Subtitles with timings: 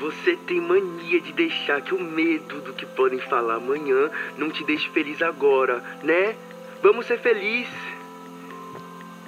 [0.00, 4.64] Você tem mania de deixar que o medo do que podem falar amanhã não te
[4.64, 6.34] deixe feliz agora, né?
[6.82, 7.70] Vamos ser felizes.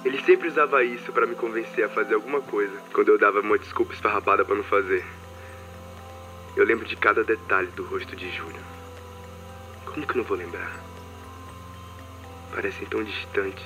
[0.03, 3.59] Ele sempre usava isso para me convencer a fazer alguma coisa, quando eu dava uma
[3.59, 5.05] desculpa esfarrapada para não fazer.
[6.55, 8.61] Eu lembro de cada detalhe do rosto de Júlio.
[9.85, 10.83] Como que não vou lembrar?
[12.51, 13.63] Parecem tão distantes.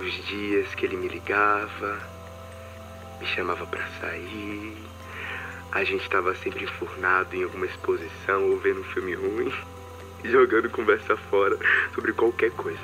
[0.00, 2.00] Os dias que ele me ligava,
[3.20, 4.95] me chamava para sair.
[5.72, 9.52] A gente estava sempre enfurnado em alguma exposição ou vendo um filme ruim
[10.24, 11.58] jogando conversa fora
[11.94, 12.80] sobre qualquer coisa.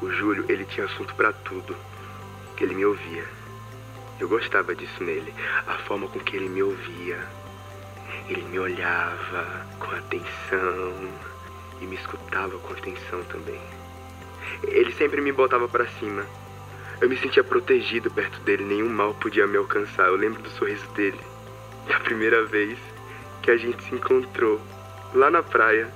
[0.00, 1.76] O Júlio, ele tinha assunto para tudo.
[2.58, 3.24] Ele me ouvia.
[4.18, 5.32] Eu gostava disso nele,
[5.66, 7.18] a forma com que ele me ouvia.
[8.28, 11.10] Ele me olhava com atenção
[11.80, 13.60] e me escutava com atenção também.
[14.62, 16.24] Ele sempre me botava para cima.
[17.00, 20.06] Eu me sentia protegido perto dele, nenhum mal podia me alcançar.
[20.06, 21.20] Eu lembro do sorriso dele,
[21.88, 22.78] da primeira vez
[23.42, 24.60] que a gente se encontrou
[25.14, 25.88] lá na praia.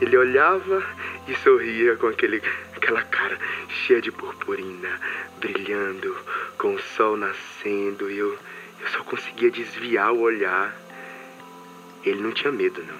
[0.00, 0.82] Ele olhava
[1.28, 2.42] e sorria com aquele,
[2.74, 3.38] aquela cara
[3.68, 5.00] cheia de purpurina,
[5.38, 6.16] brilhando,
[6.58, 8.36] com o sol nascendo, e eu,
[8.80, 10.74] eu só conseguia desviar o olhar.
[12.04, 12.98] Ele não tinha medo, não.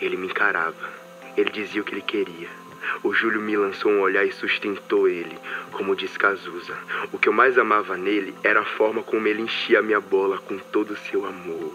[0.00, 0.90] Ele me encarava.
[1.36, 2.65] Ele dizia o que ele queria.
[3.02, 5.38] O Júlio me lançou um olhar e sustentou ele,
[5.72, 6.76] como diz Cazuza.
[7.12, 10.38] O que eu mais amava nele era a forma como ele enchia a minha bola
[10.38, 11.72] com todo o seu amor.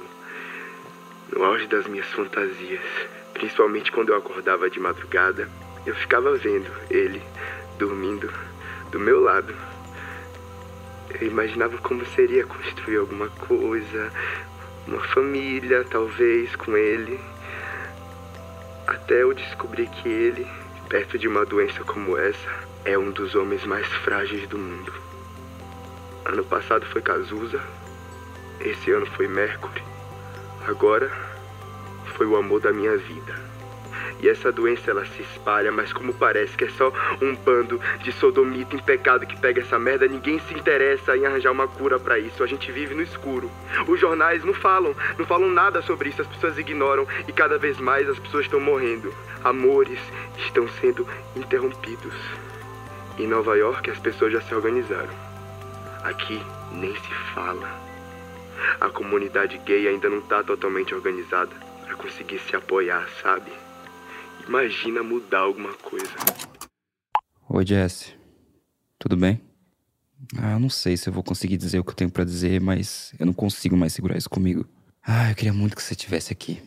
[1.32, 2.82] No auge das minhas fantasias,
[3.34, 5.50] Principalmente quando eu acordava de madrugada,
[5.86, 7.22] eu ficava vendo ele
[7.78, 8.32] dormindo
[8.92, 9.56] do meu lado.
[11.20, 14.12] Eu imaginava como seria construir alguma coisa,
[14.88, 17.20] uma família, talvez, com ele.
[18.86, 20.48] Até eu descobri que ele,
[20.92, 22.50] perto de uma doença como essa,
[22.84, 24.92] é um dos homens mais frágeis do mundo.
[26.26, 27.62] Ano passado foi Cazuza,
[28.60, 29.82] esse ano foi Mercury.
[30.68, 31.10] Agora
[32.18, 33.51] foi o amor da minha vida.
[34.22, 36.92] E essa doença ela se espalha, mas como parece que é só
[37.22, 41.52] um bando de sodomita em pecado que pega essa merda, ninguém se interessa em arranjar
[41.52, 42.44] uma cura para isso.
[42.44, 43.50] A gente vive no escuro.
[43.88, 47.80] Os jornais não falam, não falam nada sobre isso, as pessoas ignoram e cada vez
[47.80, 49.14] mais as pessoas estão morrendo.
[49.44, 50.00] Amores
[50.38, 52.14] estão sendo interrompidos.
[53.18, 55.14] Em Nova York as pessoas já se organizaram.
[56.04, 56.42] Aqui
[56.72, 57.70] nem se fala.
[58.80, 61.52] A comunidade gay ainda não está totalmente organizada
[61.86, 63.52] para conseguir se apoiar, sabe?
[64.48, 66.12] Imagina mudar alguma coisa.
[67.50, 68.14] Oi, Jess.
[68.98, 69.42] Tudo bem?
[70.38, 73.14] Ah, não sei se eu vou conseguir dizer o que eu tenho para dizer, mas
[73.20, 74.66] eu não consigo mais segurar isso comigo.
[75.04, 76.62] Ah, eu queria muito que você estivesse aqui.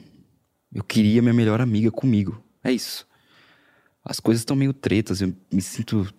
[0.73, 2.43] Eu queria minha melhor amiga comigo.
[2.63, 3.07] É isso.
[4.05, 6.13] As coisas estão meio tretas, eu me sinto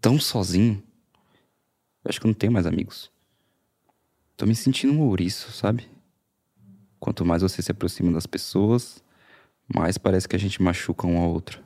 [0.00, 0.82] tão sozinho.
[2.04, 3.10] Eu acho que eu não tenho mais amigos.
[4.36, 5.88] Tô me sentindo um ouriço, sabe?
[6.98, 9.02] Quanto mais você se aproxima das pessoas,
[9.74, 11.62] mais parece que a gente machuca um ao outro.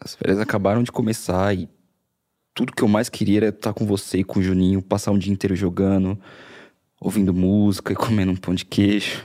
[0.00, 1.68] As férias acabaram de começar e
[2.54, 5.18] tudo que eu mais queria era estar com você e com o Juninho, passar um
[5.18, 6.18] dia inteiro jogando,
[7.00, 9.24] ouvindo música e comendo um pão de queijo.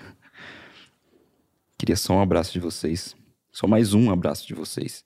[1.78, 3.16] Queria só um abraço de vocês.
[3.52, 5.06] Só mais um abraço de vocês.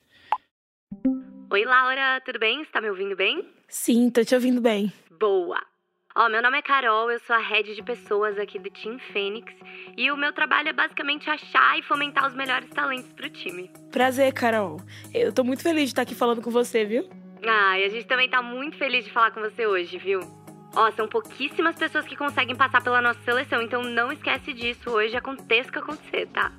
[1.50, 2.64] Oi, Laura, tudo bem?
[2.64, 3.48] Você tá me ouvindo bem?
[3.68, 4.92] Sim, tô te ouvindo bem.
[5.20, 5.73] Boa!
[6.16, 9.52] Ó, meu nome é Carol, eu sou a head de pessoas aqui do Team Fênix
[9.98, 13.72] e o meu trabalho é basicamente achar e fomentar os melhores talentos pro time.
[13.92, 14.80] Prazer, Carol.
[15.12, 17.10] Eu tô muito feliz de estar aqui falando com você, viu?
[17.44, 20.20] Ah, e a gente também tá muito feliz de falar com você hoje, viu?
[20.76, 25.18] Ó, são pouquíssimas pessoas que conseguem passar pela nossa seleção, então não esquece disso hoje,
[25.18, 26.52] aconteça o que acontecer, tá?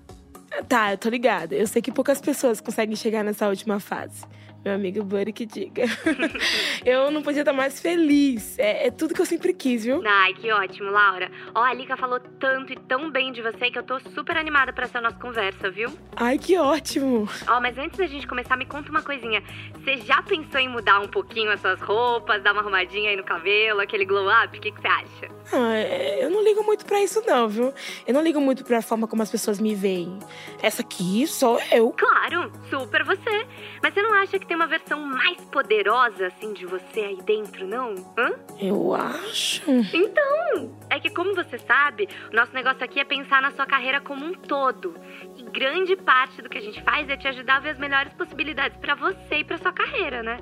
[0.68, 1.54] Tá, eu tô ligada.
[1.54, 4.26] Eu sei que poucas pessoas conseguem chegar nessa última fase
[4.64, 5.84] meu amigo Buddy que diga.
[6.86, 8.58] eu não podia estar mais feliz.
[8.58, 10.02] É, é, tudo que eu sempre quis, viu?
[10.06, 11.30] Ai, que ótimo, Laura.
[11.54, 14.72] Ó, a Lika falou tanto e tão bem de você que eu tô super animada
[14.72, 15.90] para essa nossa conversa, viu?
[16.16, 17.28] Ai, que ótimo.
[17.46, 19.42] Ó, mas antes da gente começar, me conta uma coisinha.
[19.74, 23.24] Você já pensou em mudar um pouquinho as suas roupas, dar uma arrumadinha aí no
[23.24, 24.56] cabelo, aquele glow up?
[24.56, 25.28] O que, que você acha?
[25.52, 27.74] Ah, é, eu não ligo muito para isso, não, viu?
[28.06, 30.18] Eu não ligo muito pra forma como as pessoas me veem.
[30.62, 31.90] Essa aqui sou eu.
[31.90, 33.46] Claro, super você.
[33.82, 37.18] Mas você não acha que tem tem uma versão mais poderosa, assim, de você aí
[37.22, 37.92] dentro, não?
[38.16, 38.34] Hã?
[38.60, 39.68] Eu acho.
[39.92, 44.00] Então, é que como você sabe, o nosso negócio aqui é pensar na sua carreira
[44.00, 44.94] como um todo.
[45.36, 48.12] E grande parte do que a gente faz é te ajudar a ver as melhores
[48.12, 50.38] possibilidades para você e para sua carreira, né?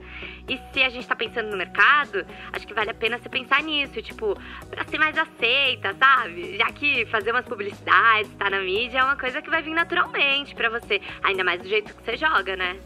[0.46, 3.62] E se a gente tá pensando no mercado, acho que vale a pena você pensar
[3.62, 4.38] nisso, tipo,
[4.68, 6.58] pra ser mais aceita, sabe?
[6.58, 9.72] Já que fazer umas publicidades, estar tá na mídia é uma coisa que vai vir
[9.72, 12.78] naturalmente para você, ainda mais do jeito que você joga, né?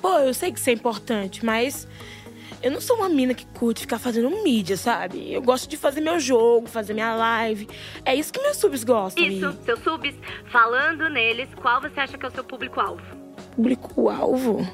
[0.00, 1.86] Pô, eu sei que isso é importante, mas
[2.62, 5.32] eu não sou uma mina que curte ficar fazendo mídia, sabe?
[5.32, 7.68] Eu gosto de fazer meu jogo, fazer minha live.
[8.04, 9.24] É isso que meus subs gostam.
[9.24, 10.14] Isso, e- seus subs,
[10.50, 13.02] falando neles, qual você acha que é o seu público-alvo?
[13.56, 14.66] Público-alvo?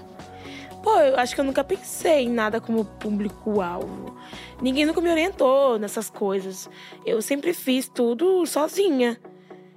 [0.82, 4.16] Pô, eu acho que eu nunca pensei em nada como público-alvo.
[4.62, 6.69] Ninguém nunca me orientou nessas coisas.
[7.04, 9.20] Eu sempre fiz tudo sozinha.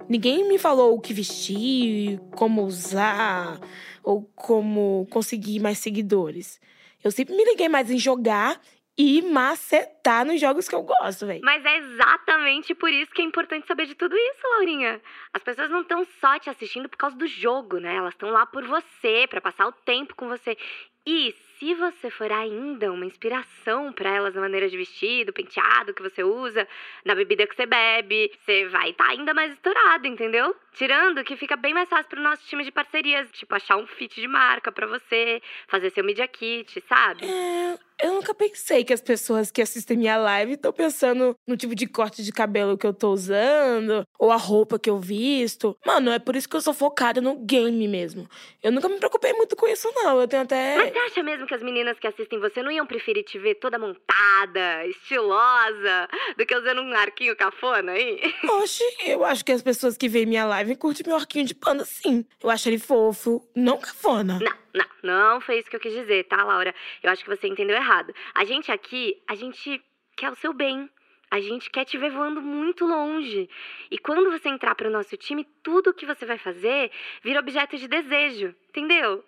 [0.08, 3.58] Ninguém me falou o que vestir, como usar
[4.04, 6.60] ou como conseguir mais seguidores.
[7.02, 8.60] Eu sempre me liguei mais em jogar
[8.96, 11.40] e macetar nos jogos que eu gosto, velho.
[11.42, 15.00] Mas é exatamente por isso que é importante saber de tudo isso, Laurinha.
[15.32, 17.96] As pessoas não estão só te assistindo por causa do jogo, né?
[17.96, 20.56] Elas estão lá por você, pra passar o tempo com você.
[21.04, 25.94] E se você for ainda uma inspiração pra elas na maneira de vestir, do penteado
[25.94, 26.66] que você usa,
[27.04, 30.54] na bebida que você bebe, você vai estar ainda mais estourado, entendeu?
[30.72, 34.20] Tirando que fica bem mais fácil pro nosso time de parcerias, tipo achar um fit
[34.20, 37.24] de marca pra você, fazer seu media kit, sabe?
[37.24, 41.74] É, eu nunca pensei que as pessoas que assistem minha live estão pensando no tipo
[41.74, 45.76] de corte de cabelo que eu tô usando, ou a roupa que eu visto.
[45.86, 48.28] Mano, é por isso que eu sou focada no game mesmo.
[48.62, 50.20] Eu nunca me preocupei muito com isso, não.
[50.20, 50.76] Eu tenho até.
[50.76, 53.56] Mas você acha mesmo que as meninas que assistem você não iam preferir te ver
[53.56, 58.20] toda montada, estilosa, do que usando um arquinho cafona aí?
[58.60, 61.84] Oxe, eu acho que as pessoas que veem minha live curtem meu arquinho de panda,
[61.84, 62.24] sim.
[62.42, 64.38] Eu acho ele fofo, não cafona.
[64.40, 66.74] Não, não, não foi isso que eu quis dizer, tá, Laura?
[67.02, 68.12] Eu acho que você entendeu errado.
[68.34, 69.82] A gente aqui, a gente
[70.16, 70.90] quer o seu bem.
[71.30, 73.48] A gente quer te ver voando muito longe.
[73.90, 76.90] E quando você entrar pro nosso time, tudo que você vai fazer
[77.22, 79.24] vira objeto de desejo, entendeu?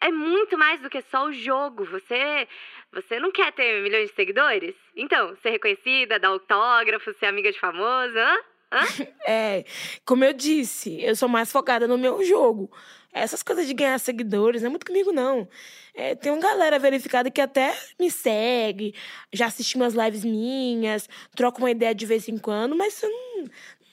[0.00, 1.84] É muito mais do que só o jogo.
[1.86, 2.46] Você,
[2.92, 4.76] você não quer ter milhões de seguidores?
[4.94, 8.36] Então, ser reconhecida, dar autógrafo, ser amiga de famoso, hã?
[8.72, 8.82] Hã?
[9.26, 9.64] É,
[10.04, 12.70] como eu disse, eu sou mais focada no meu jogo.
[13.12, 15.48] Essas coisas de ganhar seguidores não é muito comigo, não.
[15.94, 18.94] É, tem uma galera verificada que até me segue,
[19.32, 23.44] já assistiu umas lives minhas, troca uma ideia de vez em quando, mas eu não,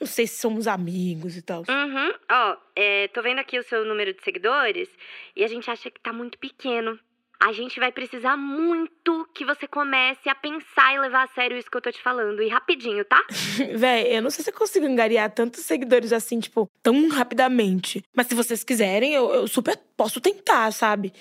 [0.02, 1.64] não sei se somos amigos e tal.
[1.68, 2.14] Uhum.
[2.30, 4.90] Ó, é, tô vendo aqui o seu número de seguidores
[5.36, 7.00] e a gente acha que tá muito pequeno.
[7.40, 11.70] A gente vai precisar muito que você comece a pensar e levar a sério isso
[11.70, 12.42] que eu tô te falando.
[12.42, 13.22] E rapidinho, tá?
[13.76, 18.04] Véi, eu não sei se eu consigo angariar tantos seguidores assim, tipo, tão rapidamente.
[18.14, 21.14] Mas se vocês quiserem, eu, eu super posso tentar, sabe?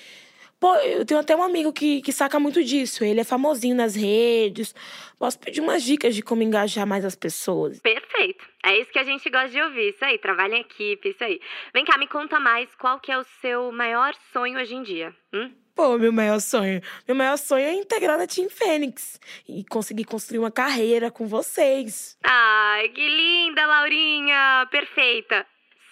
[0.59, 3.03] Pô, eu tenho até um amigo que, que saca muito disso.
[3.03, 4.73] Ele é famosinho nas redes.
[5.19, 7.79] Posso pedir umas dicas de como engajar mais as pessoas.
[7.81, 8.45] Perfeito.
[8.63, 9.89] É isso que a gente gosta de ouvir.
[9.89, 11.39] Isso aí, trabalho em equipe, isso aí.
[11.73, 15.13] Vem cá, me conta mais qual que é o seu maior sonho hoje em dia.
[15.33, 15.51] Hum?
[15.75, 16.81] Pô, meu maior sonho.
[17.05, 22.17] Meu maior sonho é integrar na Team Fênix e conseguir construir uma carreira com vocês.
[22.23, 24.65] Ai, que linda, Laurinha!
[24.71, 25.45] Perfeita.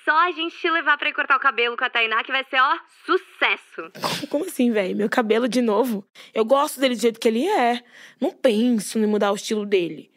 [0.05, 2.45] Só a gente te levar pra ir cortar o cabelo com a Tainá que vai
[2.49, 4.27] ser, ó, sucesso.
[4.29, 4.95] Como assim, velho?
[4.95, 6.05] Meu cabelo de novo?
[6.33, 7.81] Eu gosto dele do jeito que ele é.
[8.21, 10.11] Não penso em mudar o estilo dele.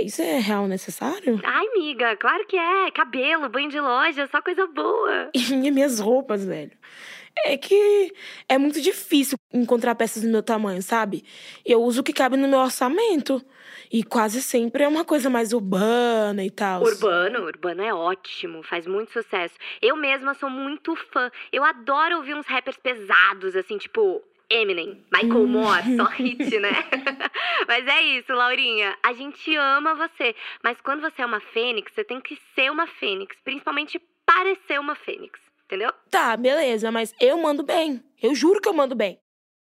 [0.00, 1.38] Isso é real necessário?
[1.44, 2.90] Ai, amiga, claro que é.
[2.92, 5.30] Cabelo, banho de loja, só coisa boa.
[5.36, 6.72] E minhas roupas, velho.
[7.44, 8.12] É que
[8.48, 11.24] é muito difícil encontrar peças do meu tamanho, sabe?
[11.64, 13.44] Eu uso o que cabe no meu orçamento.
[13.90, 16.82] E quase sempre é uma coisa mais urbana e tal.
[16.82, 19.54] Urbano, urbano é ótimo, faz muito sucesso.
[19.82, 21.30] Eu mesma sou muito fã.
[21.52, 26.70] Eu adoro ouvir uns rappers pesados, assim, tipo Eminem, Michael Moore, só hit, né?
[27.68, 28.96] mas é isso, Laurinha.
[29.02, 30.34] A gente ama você.
[30.62, 33.36] Mas quando você é uma fênix, você tem que ser uma fênix.
[33.42, 35.51] Principalmente parecer uma fênix.
[35.72, 35.90] Entendeu?
[36.10, 38.04] Tá, beleza, mas eu mando bem.
[38.22, 39.18] Eu juro que eu mando bem.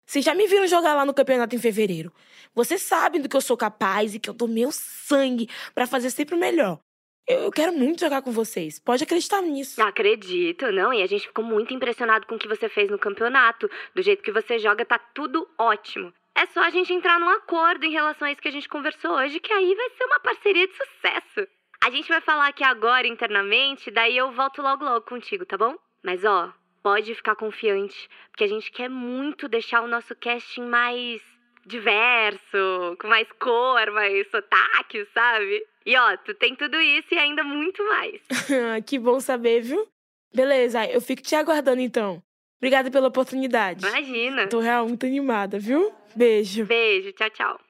[0.07, 2.11] Vocês já me viram jogar lá no campeonato em fevereiro.
[2.55, 6.09] Vocês sabem do que eu sou capaz e que eu dou meu sangue pra fazer
[6.09, 6.81] sempre o melhor.
[7.29, 8.79] Eu, eu quero muito jogar com vocês.
[8.79, 9.83] Pode acreditar nisso.
[9.83, 10.91] Acredito, não.
[10.91, 13.71] E a gente ficou muito impressionado com o que você fez no campeonato.
[13.95, 16.15] Do jeito que você joga, tá tudo ótimo.
[16.35, 19.11] É só a gente entrar num acordo em relação a isso que a gente conversou
[19.11, 21.47] hoje, que aí vai ser uma parceria de sucesso.
[21.85, 25.77] A gente vai falar aqui agora internamente, daí eu volto logo logo contigo, tá bom?
[26.03, 26.53] Mas ó,
[26.83, 31.21] pode ficar confiante, porque a gente quer muito deixar o nosso casting mais
[31.67, 35.63] diverso, com mais cor, mais sotaque, sabe?
[35.85, 38.21] E ó, tu tem tudo isso e ainda muito mais.
[38.87, 39.87] que bom saber, viu?
[40.35, 42.23] Beleza, eu fico te aguardando então.
[42.59, 43.87] Obrigada pela oportunidade.
[43.87, 44.47] Imagina.
[44.47, 45.93] Tô real muito animada, viu?
[46.15, 46.67] Beijo.
[46.67, 47.61] Beijo, tchau, tchau.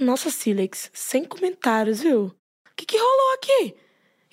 [0.00, 2.26] Nossa, Silex, sem comentários, viu?
[2.26, 2.32] O
[2.76, 3.74] que, que rolou aqui?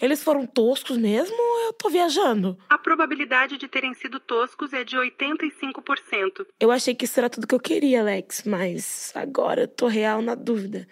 [0.02, 2.58] Eles foram toscos mesmo ou eu tô viajando?
[2.70, 6.46] A probabilidade de terem sido toscos é de 85%.
[6.60, 10.22] Eu achei que isso era tudo que eu queria, Alex, mas agora eu tô real
[10.22, 10.88] na dúvida.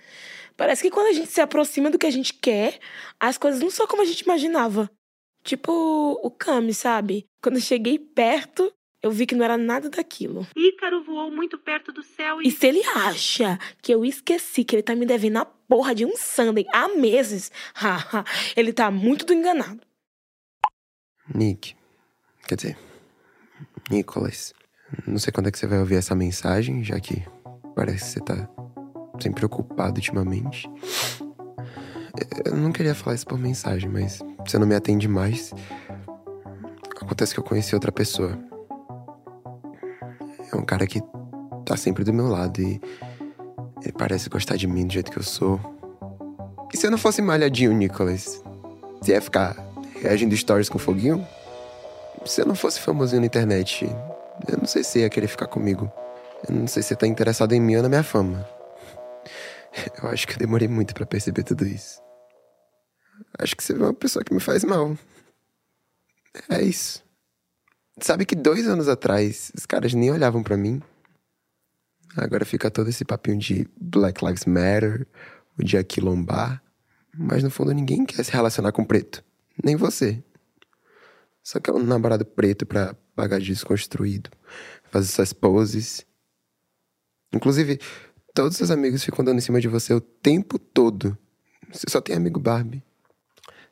[0.56, 2.80] Parece que quando a gente se aproxima do que a gente quer,
[3.20, 4.90] as coisas não são como a gente imaginava.
[5.44, 5.72] Tipo
[6.24, 7.26] o Kami, sabe?
[7.42, 10.48] Quando eu cheguei perto, eu vi que não era nada daquilo.
[10.56, 12.48] Ícaro voou muito perto do céu e.
[12.48, 16.06] E se ele acha que eu esqueci que ele tá me devendo a porra de
[16.06, 18.24] um Sunday há meses, haha,
[18.56, 19.82] ele tá muito do enganado.
[21.36, 21.76] Nick.
[22.48, 22.78] Quer dizer,
[23.92, 24.54] Nicholas.
[25.06, 27.24] Não sei quando é que você vai ouvir essa mensagem, já que
[27.76, 28.50] parece que você tá
[29.20, 30.70] sempre preocupado ultimamente.
[32.46, 35.52] Eu não queria falar isso por mensagem, mas você não me atende mais.
[37.02, 38.53] Acontece que eu conheci outra pessoa.
[40.54, 41.02] É um cara que
[41.66, 42.80] tá sempre do meu lado e
[43.82, 45.60] ele parece gostar de mim do jeito que eu sou.
[46.72, 48.44] E se eu não fosse malhadinho, Nicholas?
[49.02, 49.56] Você ia ficar
[50.02, 51.28] reagindo stories com foguinho?
[52.26, 53.86] Se eu não fosse famosinho na internet,
[54.48, 55.92] eu não sei se ia querer ficar comigo.
[56.48, 58.48] Eu não sei se você tá interessado em mim ou na minha fama.
[60.04, 62.00] Eu acho que eu demorei muito para perceber tudo isso.
[63.40, 64.96] Acho que você é uma pessoa que me faz mal.
[66.48, 67.04] É isso.
[68.00, 70.82] Sabe que dois anos atrás os caras nem olhavam para mim?
[72.16, 75.08] Agora fica todo esse papinho de Black Lives Matter,
[75.58, 76.62] o dia quilombar.
[77.16, 79.24] Mas no fundo ninguém quer se relacionar com preto.
[79.64, 80.24] Nem você.
[81.44, 84.30] Só que é um namorado preto pra pagar de desconstruído.
[84.90, 86.06] Fazer suas poses.
[87.32, 87.80] Inclusive,
[88.34, 91.18] todos seus amigos ficam dando em cima de você o tempo todo.
[91.72, 92.84] Você só tem amigo Barbie.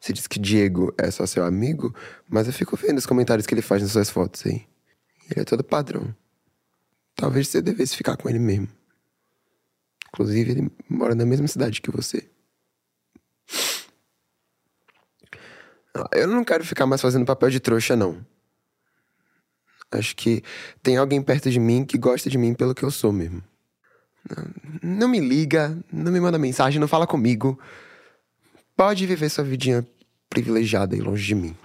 [0.01, 1.95] Você diz que Diego é só seu amigo,
[2.27, 4.65] mas eu fico vendo os comentários que ele faz nas suas fotos aí.
[5.29, 6.13] Ele é todo padrão.
[7.15, 8.67] Talvez você devesse ficar com ele mesmo.
[10.09, 12.27] Inclusive, ele mora na mesma cidade que você.
[16.13, 18.25] Eu não quero ficar mais fazendo papel de trouxa, não.
[19.91, 20.41] Acho que
[20.81, 23.43] tem alguém perto de mim que gosta de mim pelo que eu sou mesmo.
[24.81, 27.59] Não me liga, não me manda mensagem, não fala comigo.
[28.75, 29.87] Pode viver sua vidinha
[30.29, 31.55] privilegiada aí longe de mim.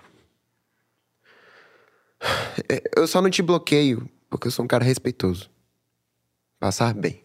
[2.94, 5.50] Eu só não te bloqueio porque eu sou um cara respeitoso.
[6.58, 7.24] Passar bem.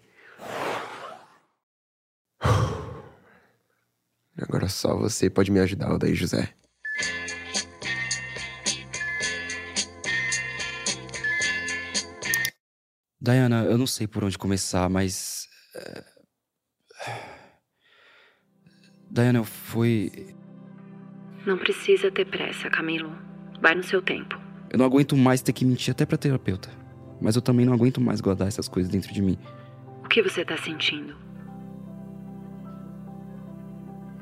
[4.37, 6.53] Agora só você pode me ajudar, Odaí José.
[13.19, 15.47] Diana, eu não sei por onde começar, mas.
[19.11, 20.33] Diana, eu fui.
[21.45, 23.11] Não precisa ter pressa, Camilo.
[23.61, 24.39] Vai no seu tempo.
[24.69, 26.69] Eu não aguento mais ter que mentir até pra terapeuta.
[27.19, 29.37] Mas eu também não aguento mais guardar essas coisas dentro de mim.
[30.05, 31.13] O que você tá sentindo?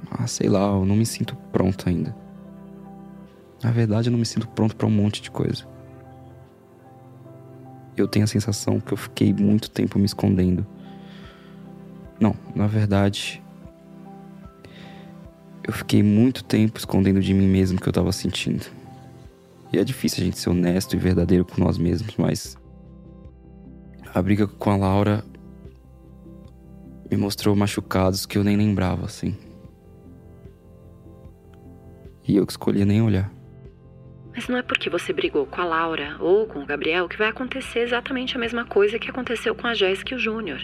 [0.10, 2.16] Ah, sei lá, eu não me sinto pronto ainda.
[3.64, 5.68] Na verdade, eu não me sinto pronto pra um monte de coisa.
[7.96, 10.66] Eu tenho a sensação que eu fiquei muito tempo me escondendo.
[12.20, 13.44] Não, na verdade.
[15.64, 18.66] Eu fiquei muito tempo escondendo de mim mesmo o que eu tava sentindo.
[19.72, 22.58] E é difícil a gente ser honesto e verdadeiro com nós mesmos, mas.
[24.14, 25.24] A briga com a Laura
[27.10, 29.38] me mostrou machucados que eu nem lembrava, assim.
[32.28, 33.32] E eu que escolhi nem olhar.
[34.34, 37.28] Mas não é porque você brigou com a Laura ou com o Gabriel que vai
[37.28, 40.64] acontecer exatamente a mesma coisa que aconteceu com a Jéssica e o Júnior.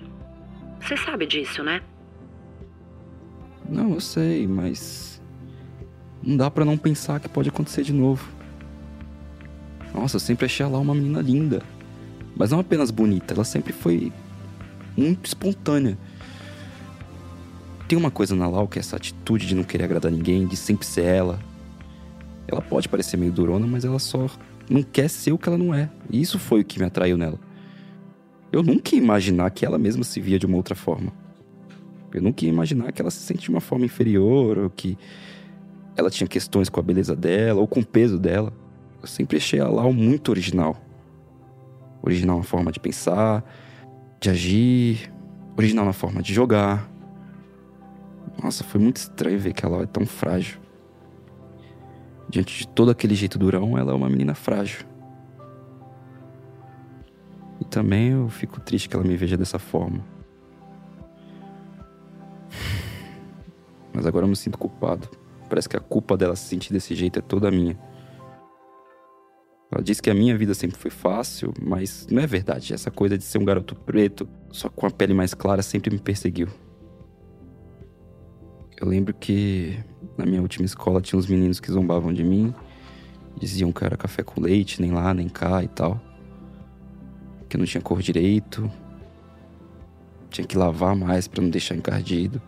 [0.79, 1.81] Você sabe disso, né?
[3.69, 5.21] Não, eu sei, mas.
[6.21, 8.27] Não dá pra não pensar que pode acontecer de novo.
[9.93, 11.61] Nossa, eu sempre achei a Lau uma menina linda.
[12.35, 14.11] Mas não apenas bonita, ela sempre foi
[14.97, 15.97] muito espontânea.
[17.87, 20.57] Tem uma coisa na Lau que é essa atitude de não querer agradar ninguém, de
[20.57, 21.39] sempre ser ela.
[22.47, 24.27] Ela pode parecer meio durona, mas ela só
[24.69, 25.89] não quer ser o que ela não é.
[26.09, 27.39] E isso foi o que me atraiu nela.
[28.51, 31.11] Eu nunca ia imaginar que ela mesma se via de uma outra forma.
[32.15, 34.97] Eu nunca ia imaginar que ela se sentia de uma forma inferior, ou que
[35.97, 38.53] ela tinha questões com a beleza dela, ou com o peso dela.
[39.01, 40.77] Eu sempre achei a Lau muito original.
[42.01, 43.43] Original na forma de pensar,
[44.19, 45.13] de agir,
[45.57, 46.89] original na forma de jogar.
[48.41, 50.59] Nossa, foi muito estranho ver que a Lau é tão frágil.
[52.29, 54.85] Diante de todo aquele jeito durão, ela é uma menina frágil.
[57.59, 60.14] E também eu fico triste que ela me veja dessa forma.
[63.93, 65.09] Mas agora eu me sinto culpado.
[65.49, 67.77] Parece que a culpa dela se sentir desse jeito é toda minha.
[69.71, 72.73] Ela disse que a minha vida sempre foi fácil, mas não é verdade.
[72.73, 75.99] Essa coisa de ser um garoto preto, só com a pele mais clara, sempre me
[75.99, 76.47] perseguiu.
[78.77, 79.77] Eu lembro que
[80.17, 82.53] na minha última escola tinha uns meninos que zombavam de mim,
[83.37, 85.99] diziam que eu era café com leite, nem lá, nem cá e tal.
[87.47, 88.69] Que eu não tinha cor direito.
[90.35, 92.41] Tinha que lavar mais para não deixar encardido.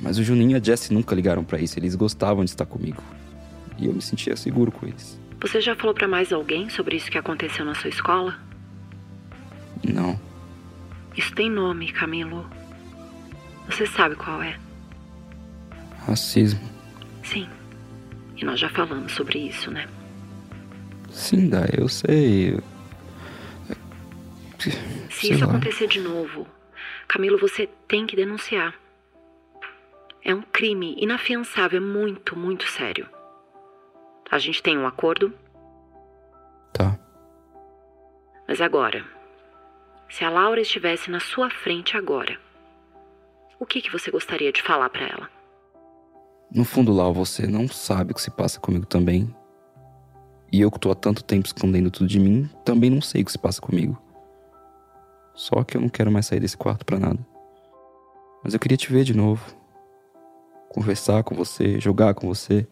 [0.00, 3.00] Mas o Juninho e a Jessie nunca ligaram para isso, eles gostavam de estar comigo.
[3.78, 5.20] E eu me sentia seguro com eles.
[5.40, 8.36] Você já falou para mais alguém sobre isso que aconteceu na sua escola?
[9.84, 10.18] Não.
[11.16, 12.44] Isso tem nome, Camilo.
[13.70, 14.58] Você sabe qual é?
[16.08, 16.68] Racismo.
[17.22, 17.46] Sim.
[18.36, 19.86] E nós já falamos sobre isso, né?
[21.08, 22.58] Sim, Dai, eu sei.
[25.10, 25.50] Se Sei isso lá.
[25.52, 26.46] acontecer de novo,
[27.08, 28.74] Camilo, você tem que denunciar.
[30.24, 33.08] É um crime inafiançável, é muito, muito sério.
[34.30, 35.32] A gente tem um acordo,
[36.72, 36.98] Tá.
[38.48, 39.04] mas agora,
[40.08, 42.38] se a Laura estivesse na sua frente agora,
[43.58, 45.30] o que, que você gostaria de falar pra ela?
[46.52, 49.34] No fundo, Lau, você não sabe o que se passa comigo também.
[50.52, 53.24] E eu que tô há tanto tempo escondendo tudo de mim, também não sei o
[53.24, 54.00] que se passa comigo.
[55.36, 57.18] Só que eu não quero mais sair desse quarto pra nada.
[58.42, 59.44] Mas eu queria te ver de novo.
[60.70, 62.66] Conversar com você, jogar com você.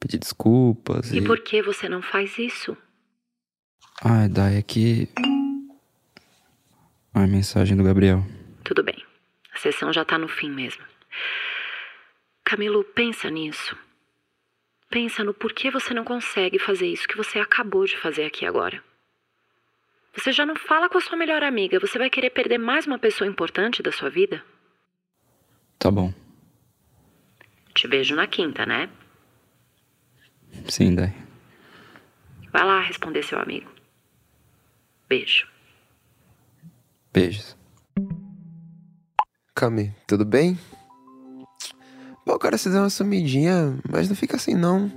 [0.00, 1.18] Pedir desculpas e...
[1.18, 2.76] E por que você não faz isso?
[4.02, 5.08] Ai, Dai, é que...
[7.14, 8.22] Ai, mensagem do Gabriel.
[8.64, 9.02] Tudo bem.
[9.54, 10.84] A sessão já tá no fim mesmo.
[12.44, 13.76] Camilo, pensa nisso.
[14.88, 18.82] Pensa no porquê você não consegue fazer isso que você acabou de fazer aqui agora.
[20.16, 21.78] Você já não fala com a sua melhor amiga.
[21.78, 24.42] Você vai querer perder mais uma pessoa importante da sua vida?
[25.78, 26.12] Tá bom.
[27.74, 28.88] Te vejo na quinta, né?
[30.68, 31.14] Sim, Dai.
[32.50, 33.70] Vai lá responder seu amigo.
[35.06, 35.46] Beijo.
[37.12, 37.56] Beijos.
[39.54, 40.58] Cami, tudo bem?
[42.24, 44.90] Pô, cara, você deu uma sumidinha, mas não fica assim, não.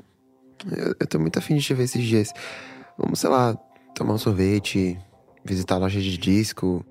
[0.65, 2.33] Eu, eu tô muito afim de te ver esses dias.
[2.97, 3.55] Vamos, sei lá,
[3.93, 4.97] tomar um sorvete,
[5.49, 6.85] visitar a loja de disco.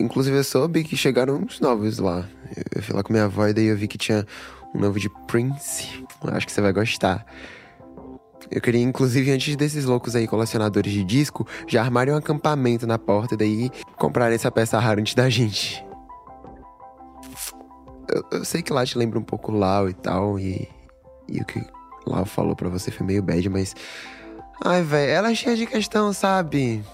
[0.00, 2.28] Inclusive, eu soube que chegaram uns novos lá.
[2.74, 4.26] Eu, fui lá com minha avó e daí eu vi que tinha
[4.74, 6.04] um novo de Prince.
[6.22, 7.26] Acho que você vai gostar.
[8.50, 12.98] Eu queria, inclusive, antes desses loucos aí, colecionadores de disco, já armarem um acampamento na
[12.98, 15.84] porta e daí comprarem essa peça rara antes da gente.
[18.08, 20.68] Eu, eu sei que lá te lembra um pouco Lau e tal, e,
[21.28, 21.64] e o que
[22.06, 23.74] Lau falou pra você foi meio bad, mas.
[24.64, 26.84] Ai, velho, ela é cheia de questão, sabe?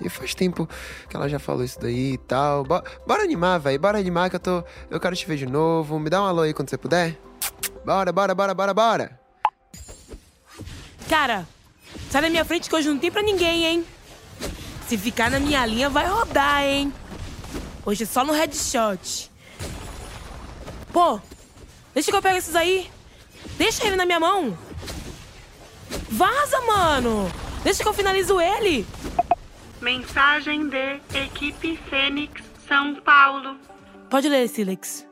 [0.00, 0.68] E faz tempo
[1.08, 2.64] que ela já falou isso daí e tal.
[2.64, 4.64] Bo- bora animar, velho, bora animar que eu tô.
[4.90, 5.98] Eu quero te ver de novo.
[5.98, 7.18] Me dá um alô aí quando você puder.
[7.84, 9.20] Bora, bora, bora, bora, bora.
[11.08, 11.46] Cara,
[12.10, 13.84] sai da minha frente que hoje não tem pra ninguém, hein?
[14.88, 16.92] Se ficar na minha linha, vai rodar, hein?
[17.84, 19.30] Hoje é só no headshot.
[20.92, 21.20] Pô,
[21.94, 22.90] deixa que eu pego esses aí.
[23.56, 24.56] Deixa ele na minha mão.
[26.10, 27.30] Vaza, mano.
[27.62, 28.86] Deixa que eu finalizo ele.
[29.86, 33.56] Mensagem de Equipe Fênix São Paulo.
[34.10, 35.08] Pode ler, Silex.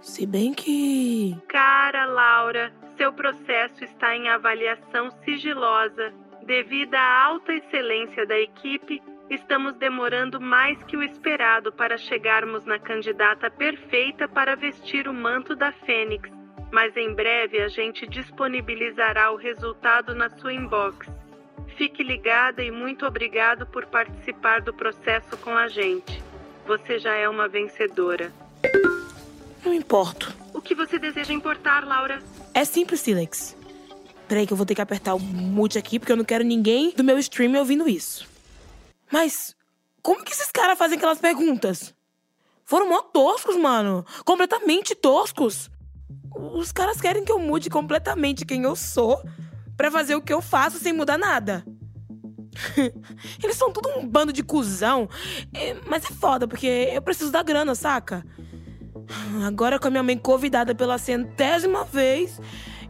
[0.00, 1.36] Se bem que.
[1.46, 6.10] Cara Laura, seu processo está em avaliação sigilosa.
[6.42, 12.78] Devido à alta excelência da equipe, estamos demorando mais que o esperado para chegarmos na
[12.78, 16.30] candidata perfeita para vestir o manto da Fênix.
[16.72, 21.12] Mas em breve a gente disponibilizará o resultado na sua inbox.
[21.76, 26.22] Fique ligada e muito obrigado por participar do processo com a gente.
[26.66, 28.32] Você já é uma vencedora.
[29.64, 30.34] Não importo.
[30.52, 32.22] O que você deseja importar, Laura?
[32.52, 33.56] É simples, Silex.
[34.28, 36.92] Peraí que eu vou ter que apertar o mute aqui, porque eu não quero ninguém
[36.92, 38.26] do meu stream ouvindo isso.
[39.10, 39.54] Mas,
[40.02, 41.94] como que esses caras fazem aquelas perguntas?
[42.64, 44.06] Foram mó toscos, mano.
[44.24, 45.70] Completamente toscos.
[46.34, 49.22] Os caras querem que eu mude completamente quem eu sou
[49.76, 51.64] pra fazer o que eu faço sem mudar nada.
[53.42, 55.08] Eles são tudo um bando de cuzão.
[55.52, 58.24] É, mas é foda, porque eu preciso da grana, saca?
[59.46, 62.40] Agora com a minha mãe convidada pela centésima vez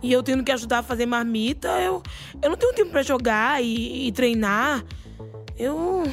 [0.03, 2.03] e eu tendo que ajudar a fazer marmita, eu,
[2.43, 4.85] eu não tenho tempo pra jogar e, e treinar.
[5.57, 6.05] Eu.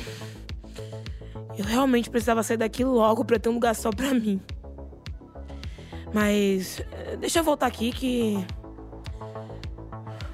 [1.58, 4.40] Eu realmente precisava sair daqui logo pra ter um lugar só pra mim.
[6.14, 6.80] Mas.
[6.92, 8.46] eh, Deixa eu voltar aqui que.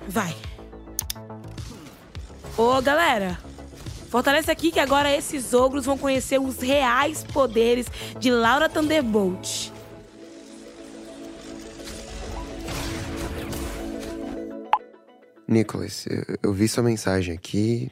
[0.08, 0.36] Vai.
[2.58, 3.38] Ô, galera!
[4.10, 9.70] Fortalece aqui que agora esses ogros vão conhecer os reais poderes de Laura Thunderbolt.
[15.46, 17.92] Nicholas, eu, eu vi sua mensagem aqui.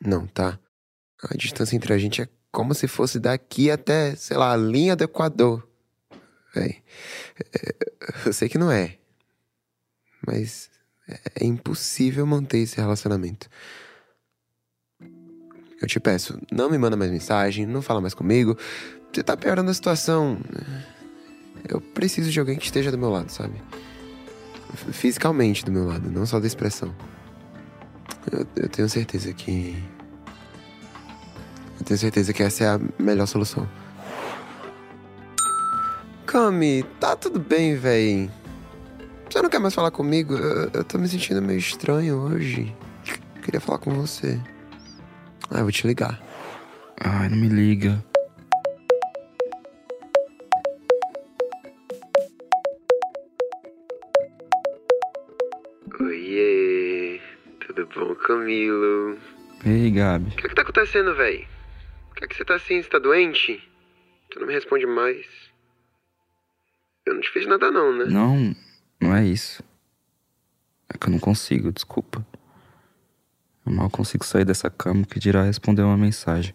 [0.00, 0.58] Não, tá?
[1.22, 4.94] A distância entre a gente é como se fosse daqui até, sei lá, a linha
[4.94, 5.66] do Equador.
[6.54, 6.82] Véi,
[7.40, 7.76] é,
[8.26, 8.98] eu sei que não é.
[10.26, 10.70] Mas
[11.08, 13.48] é impossível manter esse relacionamento.
[15.80, 18.56] Eu te peço, não me manda mais mensagem, não fala mais comigo.
[19.12, 20.38] Você tá piorando a situação.
[21.68, 23.60] Eu preciso de alguém que esteja do meu lado, sabe?
[24.74, 26.94] fisicamente do meu lado, não só da expressão.
[28.30, 29.82] Eu, eu tenho certeza que.
[31.78, 33.68] Eu tenho certeza que essa é a melhor solução.
[36.26, 38.30] Cami, tá tudo bem, véi.
[39.34, 40.36] Você não quer mais falar comigo?
[40.36, 42.72] Eu, eu tô me sentindo meio estranho hoje.
[43.42, 44.40] Queria falar com você.
[45.50, 46.22] Ah, eu vou te ligar.
[47.00, 48.00] Ai, não me liga.
[55.98, 57.20] Oiê,
[57.66, 59.18] tudo bom, Camilo?
[59.66, 60.30] Ei, Gabi.
[60.30, 61.44] O que é que tá acontecendo, véi?
[62.10, 62.80] Por que é que você tá assim?
[62.80, 63.60] Você tá doente?
[64.30, 65.26] Tu não me responde mais.
[67.04, 68.04] Eu não te fiz nada não, né?
[68.04, 68.54] Não,
[69.04, 69.62] não é isso.
[70.88, 72.26] É que eu não consigo, desculpa.
[73.64, 76.54] Eu mal consigo sair dessa cama que dirá responder uma mensagem.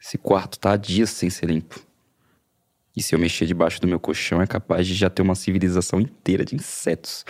[0.00, 1.80] Esse quarto tá há dias sem ser limpo.
[2.96, 6.00] E se eu mexer debaixo do meu colchão, é capaz de já ter uma civilização
[6.00, 7.24] inteira de insetos.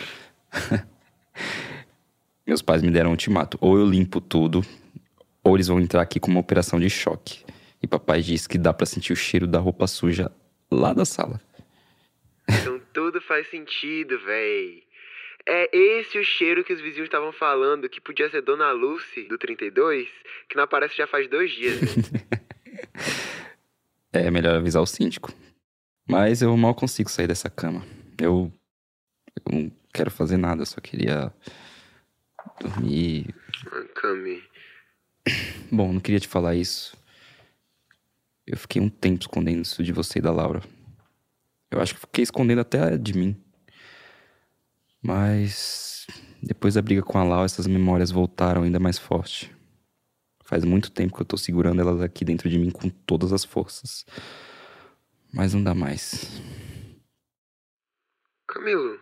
[2.47, 4.65] Meus pais me deram um ultimato: ou eu limpo tudo,
[5.45, 7.45] ou eles vão entrar aqui com uma operação de choque.
[7.83, 10.31] E papai disse que dá para sentir o cheiro da roupa suja
[10.75, 11.41] lá da sala.
[12.49, 14.83] Então tudo faz sentido, véi.
[15.47, 19.37] É esse o cheiro que os vizinhos estavam falando, que podia ser Dona Lucy, do
[19.37, 20.09] 32,
[20.49, 21.81] que não aparece já faz dois dias.
[24.13, 25.33] é melhor avisar o síndico.
[26.09, 27.85] Mas eu mal consigo sair dessa cama.
[28.21, 28.53] Eu,
[29.37, 31.33] eu não quero fazer nada, eu só queria
[32.61, 33.35] dormir.
[33.95, 34.43] Cami.
[35.71, 36.97] Bom, não queria te falar isso.
[38.47, 40.63] Eu fiquei um tempo escondendo isso de você e da Laura.
[41.71, 43.37] Eu acho que fiquei escondendo até de mim.
[45.03, 46.07] Mas
[46.43, 49.55] depois da briga com a Lau, essas memórias voltaram ainda mais forte.
[50.45, 53.45] Faz muito tempo que eu tô segurando elas aqui dentro de mim com todas as
[53.45, 54.05] forças.
[55.33, 56.43] Mas não dá mais.
[58.47, 58.95] Camilo.
[58.95, 58.99] O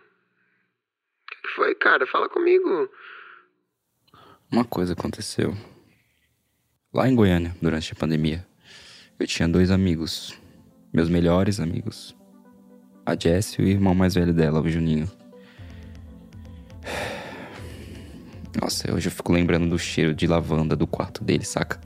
[1.29, 2.07] que foi, cara?
[2.07, 2.89] Fala comigo.
[4.51, 5.53] Uma coisa aconteceu.
[6.93, 8.47] Lá em Goiânia, durante a pandemia,
[9.21, 10.33] eu tinha dois amigos.
[10.91, 12.15] Meus melhores amigos.
[13.05, 15.09] A Jess e o irmão mais velho dela, o Juninho.
[18.59, 21.79] Nossa, hoje eu fico lembrando do cheiro de lavanda do quarto dele, saca?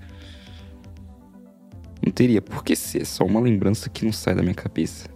[2.04, 5.10] Não teria por que ser, só uma lembrança que não sai da minha cabeça.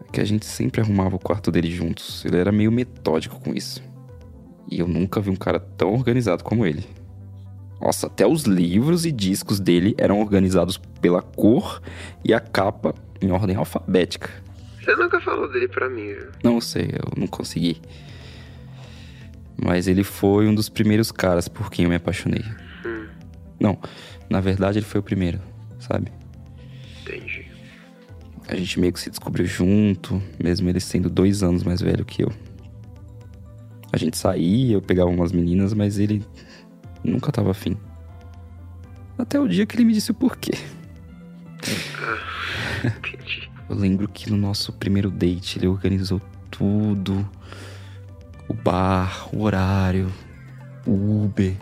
[0.00, 2.24] É que a gente sempre arrumava o quarto dele juntos.
[2.24, 3.82] Ele era meio metódico com isso.
[4.70, 6.84] E eu nunca vi um cara tão organizado como ele.
[7.82, 11.82] Nossa, até os livros e discos dele eram organizados pela cor
[12.24, 14.30] e a capa em ordem alfabética.
[14.80, 16.28] Você nunca falou dele pra mim, viu?
[16.44, 17.82] Não sei, eu não consegui.
[19.60, 22.44] Mas ele foi um dos primeiros caras por quem eu me apaixonei.
[22.86, 23.06] Hum.
[23.58, 23.78] Não,
[24.30, 25.40] na verdade ele foi o primeiro,
[25.80, 26.12] sabe?
[27.02, 27.50] Entendi.
[28.46, 32.22] A gente meio que se descobriu junto, mesmo ele sendo dois anos mais velho que
[32.22, 32.32] eu.
[33.92, 36.24] A gente saía, eu pegava umas meninas, mas ele
[37.04, 37.76] nunca tava afim.
[39.18, 40.52] Até o dia que ele me disse o porquê.
[43.68, 47.28] Eu lembro que no nosso primeiro date ele organizou tudo
[48.48, 50.12] o bar, o horário,
[50.86, 51.56] o Uber.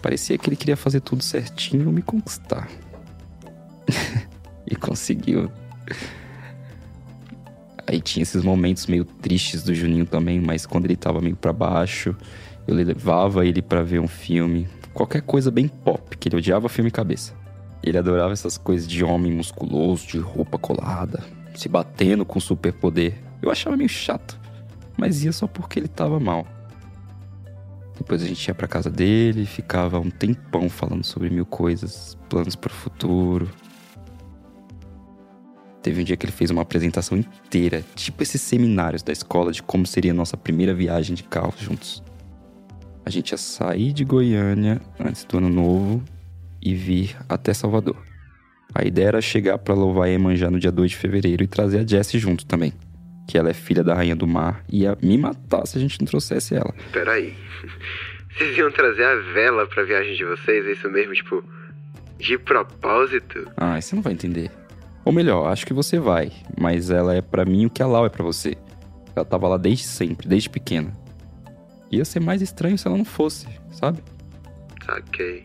[0.00, 2.68] Parecia que ele queria fazer tudo certinho e me conquistar.
[4.66, 5.50] e conseguiu.
[7.86, 11.52] Aí tinha esses momentos meio tristes do Juninho também, mas quando ele tava meio para
[11.52, 12.14] baixo,
[12.66, 16.90] eu levava ele para ver um filme, qualquer coisa bem pop, que ele odiava filme
[16.90, 17.34] cabeça.
[17.82, 21.22] Ele adorava essas coisas de homem musculoso, de roupa colada,
[21.54, 23.14] se batendo com superpoder.
[23.40, 24.38] Eu achava meio chato
[24.98, 26.44] mas ia só porque ele tava mal.
[27.96, 32.56] Depois a gente ia pra casa dele, ficava um tempão falando sobre mil coisas, planos
[32.56, 33.48] para o futuro.
[35.80, 39.62] Teve um dia que ele fez uma apresentação inteira, tipo esses seminários da escola de
[39.62, 42.02] como seria a nossa primeira viagem de carro juntos.
[43.08, 46.04] A gente ia sair de Goiânia antes do ano novo
[46.60, 47.96] e vir até Salvador.
[48.74, 51.86] A ideia era chegar para louvar Iemanjá no dia 2 de fevereiro e trazer a
[51.86, 52.70] Jessie junto também
[53.26, 56.06] que ela é filha da rainha do mar, ia me matar se a gente não
[56.06, 56.74] trouxesse ela.
[56.92, 57.34] Peraí.
[58.36, 60.64] Vocês iam trazer a vela pra viagem de vocês?
[60.64, 61.12] É isso mesmo?
[61.12, 61.42] Tipo,
[62.18, 63.50] de propósito?
[63.56, 64.50] Ah, você não vai entender.
[65.04, 68.06] Ou melhor, acho que você vai, mas ela é para mim o que a Lau
[68.06, 68.56] é para você.
[69.16, 70.92] Ela tava lá desde sempre, desde pequena.
[71.90, 74.02] Ia ser mais estranho se ela não fosse, sabe?
[74.84, 75.44] Saquei.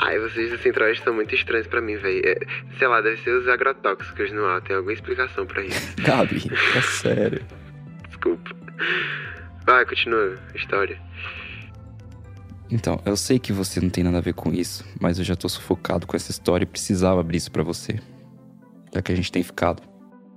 [0.00, 2.22] Ai, vocês do Centro-Oeste são muito estranhos pra mim, velho.
[2.24, 2.36] É,
[2.78, 4.62] sei lá, deve ser os agrotóxicos no ar.
[4.62, 5.94] Tem alguma explicação pra isso.
[6.00, 6.42] Gabi,
[6.76, 7.44] é sério.
[8.06, 8.50] Desculpa.
[9.66, 11.00] Vai, continua a história.
[12.70, 15.34] Então, eu sei que você não tem nada a ver com isso, mas eu já
[15.34, 17.98] tô sufocado com essa história e precisava abrir isso pra você.
[18.94, 19.82] já que a gente tem ficado.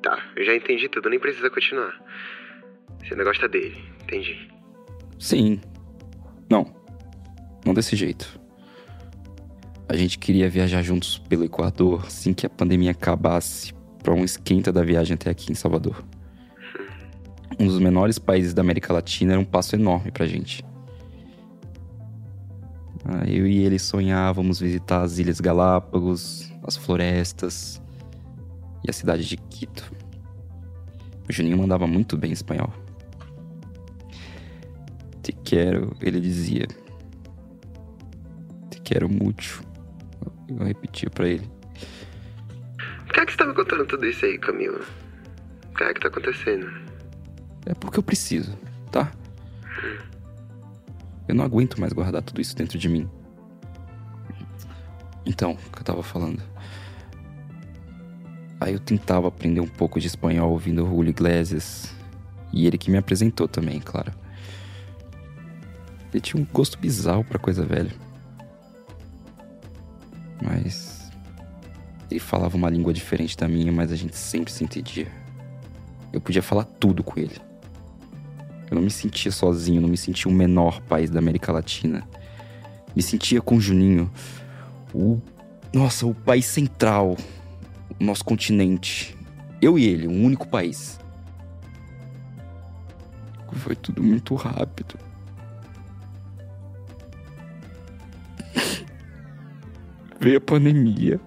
[0.02, 1.94] Tá, eu já entendi tudo, nem precisa continuar.
[3.04, 4.50] Você não gosta dele, entendi.
[5.22, 5.62] Sim.
[6.50, 6.66] Não.
[7.64, 8.42] Não desse jeito.
[9.88, 14.74] A gente queria viajar juntos pelo Equador assim que a pandemia acabasse para um esquenta
[14.74, 16.04] da viagem até aqui em Salvador.
[17.60, 20.66] Um dos menores países da América Latina era um passo enorme pra gente.
[23.06, 27.80] Ah, eu e ele sonhávamos visitar as Ilhas Galápagos, as florestas
[28.84, 29.94] e a cidade de Quito.
[31.30, 32.74] O Juninho mandava muito bem espanhol.
[35.52, 36.66] Quero, ele dizia.
[38.70, 39.62] Te quero muito.
[40.48, 41.46] Eu repetia para ele.
[43.06, 44.80] Por que é que você tá me contando tudo isso aí, Camila?
[45.70, 46.72] O que é que tá acontecendo?
[47.66, 48.58] É porque eu preciso,
[48.94, 49.12] tá?
[51.28, 53.10] Eu não aguento mais guardar tudo isso dentro de mim.
[55.26, 56.42] Então, o que eu tava falando?
[58.58, 61.94] Aí eu tentava aprender um pouco de espanhol ouvindo o Julio Iglesias.
[62.54, 64.21] E ele que me apresentou também, claro.
[66.14, 67.92] Ele tinha um gosto bizarro pra coisa velha.
[70.42, 71.10] Mas.
[72.10, 75.08] Ele falava uma língua diferente da minha, mas a gente sempre se entendia.
[76.12, 77.38] Eu podia falar tudo com ele.
[78.70, 82.06] Eu não me sentia sozinho, não me sentia o menor país da América Latina.
[82.96, 84.12] Me sentia com o Juninho.
[84.94, 85.20] O.
[85.74, 87.16] Nossa, o país central.
[88.00, 89.18] O nosso continente.
[89.62, 91.00] Eu e ele, um único país.
[93.54, 94.98] Foi tudo muito rápido.
[100.22, 101.20] Veio a pandemia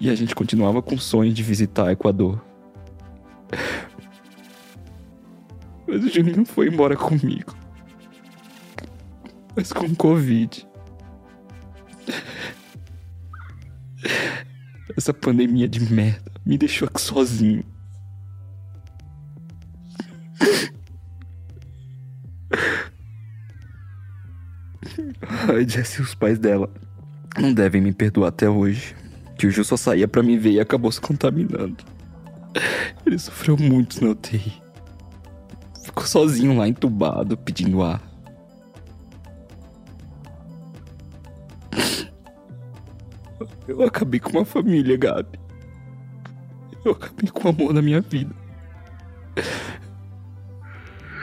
[0.00, 2.42] e a gente continuava com o sonho de visitar Equador.
[5.86, 7.54] Mas o Juninho foi embora comigo.
[9.54, 10.66] Mas com Covid.
[14.96, 17.62] Essa pandemia de merda me deixou aqui sozinho.
[25.46, 26.72] Ai, Jess os pais dela
[27.40, 28.94] não devem me perdoar até hoje.
[29.36, 31.76] Que o Ju só saía pra me ver e acabou se contaminando.
[33.06, 34.52] Ele sofreu muito na UTI.
[35.84, 38.02] Ficou sozinho lá entubado, pedindo ar.
[43.68, 45.38] Eu acabei com uma família, Gabi.
[46.84, 48.34] Eu acabei com o amor da minha vida.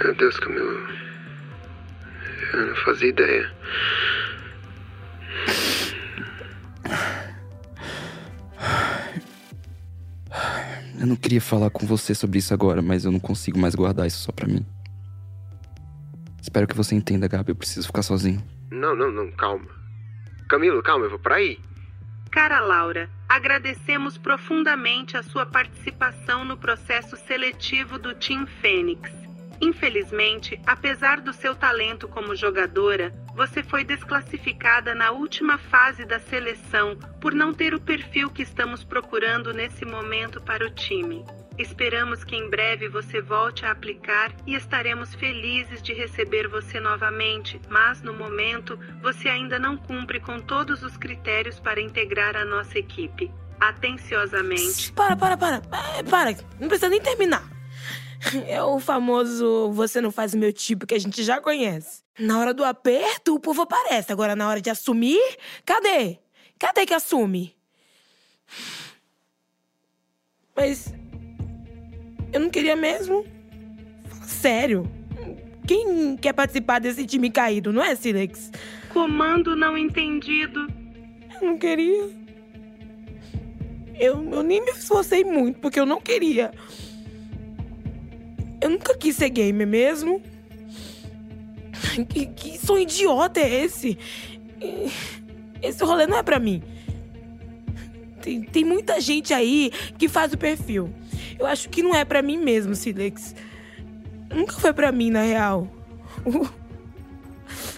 [0.04, 0.88] Meu Deus, Camilo.
[2.54, 3.52] Eu não fazia ideia.
[11.06, 14.08] Eu não queria falar com você sobre isso agora, mas eu não consigo mais guardar
[14.08, 14.66] isso só pra mim.
[16.42, 17.52] Espero que você entenda, Gabi.
[17.52, 18.44] Eu preciso ficar sozinho.
[18.72, 19.68] Não, não, não, calma.
[20.50, 21.60] Camilo, calma, eu vou pra aí.
[22.32, 29.25] Cara Laura, agradecemos profundamente a sua participação no processo seletivo do Team Fênix.
[29.62, 36.98] Infelizmente, apesar do seu talento como jogadora, você foi desclassificada na última fase da seleção
[37.20, 41.26] por não ter o perfil que estamos procurando nesse momento para o time.
[41.58, 47.62] Esperamos que em breve você volte a aplicar e estaremos felizes de receber você novamente,
[47.70, 52.78] mas no momento você ainda não cumpre com todos os critérios para integrar a nossa
[52.78, 53.32] equipe.
[53.58, 54.92] Atenciosamente.
[54.92, 55.62] Para, para, para.
[55.98, 57.55] É, Para, não precisa nem terminar.
[58.48, 62.04] É o famoso você não faz o meu tipo que a gente já conhece.
[62.18, 64.12] Na hora do aperto, o povo aparece.
[64.12, 65.22] Agora, na hora de assumir,
[65.66, 66.20] cadê?
[66.58, 67.56] Cadê que assume?
[70.56, 70.94] Mas.
[72.32, 73.26] Eu não queria mesmo.
[74.26, 74.90] Sério.
[75.68, 78.52] Quem quer participar desse time caído, não é, Silex?
[78.90, 80.68] Comando não entendido.
[81.34, 82.10] Eu não queria.
[83.98, 86.52] Eu, eu nem me esforcei muito, porque eu não queria.
[88.62, 90.22] Eu nunca quis ser gamer mesmo.
[92.10, 93.98] Que, que sonho idiota é esse?
[95.62, 96.62] Esse rolê não é pra mim.
[98.22, 100.92] Tem, tem muita gente aí que faz o perfil.
[101.38, 103.36] Eu acho que não é pra mim mesmo, Silex.
[104.34, 105.68] Nunca foi pra mim, na real.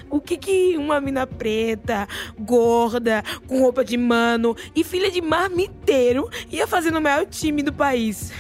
[0.10, 2.08] O que que uma mina preta,
[2.40, 7.74] gorda, com roupa de mano e filha de marmiteiro ia fazer no maior time do
[7.74, 8.32] país?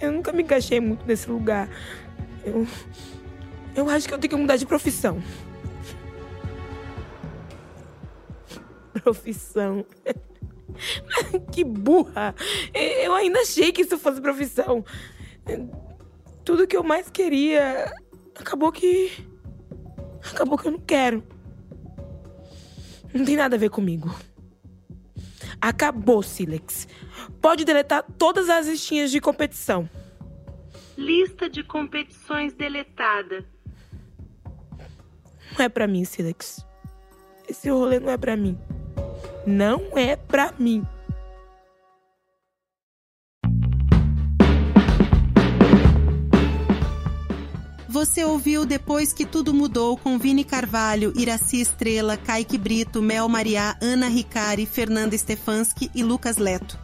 [0.00, 1.68] Eu nunca me encaixei muito nesse lugar.
[2.44, 2.66] Eu,
[3.74, 5.22] eu acho que eu tenho que mudar de profissão.
[9.02, 9.84] Profissão.
[11.52, 12.34] que burra!
[12.74, 14.84] Eu ainda achei que isso fosse profissão.
[16.44, 17.92] Tudo que eu mais queria
[18.38, 19.10] acabou que.
[20.32, 21.22] Acabou que eu não quero.
[23.12, 24.14] Não tem nada a ver comigo.
[25.60, 26.88] Acabou, Silex.
[27.40, 29.88] Pode deletar todas as listinhas de competição.
[30.96, 33.44] Lista de competições deletada.
[35.58, 36.64] Não é pra mim, Silex.
[37.48, 38.58] Esse rolê não é pra mim.
[39.46, 40.86] Não é pra mim.
[47.90, 53.76] Você ouviu Depois que Tudo Mudou com Vini Carvalho, Iraci Estrela, Kaique Brito, Mel Mariá,
[53.82, 56.78] Ana Ricari, Fernanda Stefanski e Lucas Leto.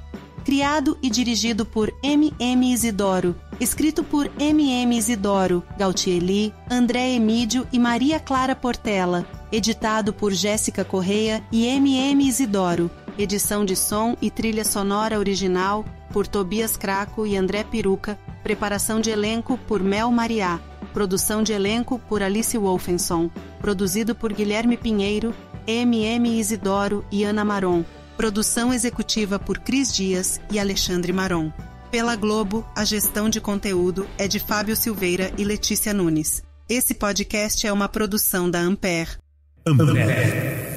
[0.45, 2.73] Criado e dirigido por M.M.
[2.73, 3.37] Isidoro.
[3.61, 4.99] Escrito por M.M.
[4.99, 9.25] Isidoro, Gautieli, André Emídio e Maria Clara Portela.
[9.53, 12.27] Editado por Jéssica Correia e M.M.
[12.27, 12.90] Isidoro.
[13.16, 18.19] Edição de som e trilha sonora original por Tobias Craco e André Peruca.
[18.42, 20.59] Preparação de elenco por Mel Mariá.
[20.97, 23.29] Produção de elenco por Alice Wolfenson.
[23.61, 25.35] Produzido por Guilherme Pinheiro,
[25.67, 27.85] MM Isidoro e Ana Maron.
[28.17, 31.53] Produção executiva por Cris Dias e Alexandre Maron.
[31.91, 36.43] Pela Globo, a gestão de conteúdo é de Fábio Silveira e Letícia Nunes.
[36.67, 39.19] Esse podcast é uma produção da Ampere.
[39.67, 40.76] Ampere.